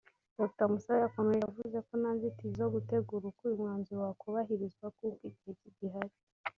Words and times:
Dr 0.39 0.67
Musabe 0.71 1.01
yakomeje 1.05 1.39
yavuze 1.45 1.77
ko 1.87 1.93
nta 2.01 2.11
nzitizi 2.15 2.55
zo 2.61 2.67
gutegura 2.75 3.23
uko 3.27 3.41
uyu 3.45 3.59
mwanzuro 3.61 3.99
wakubahirizwa 4.07 4.85
kuko 4.97 5.21
igihe 5.29 5.51
kigihari 5.61 6.15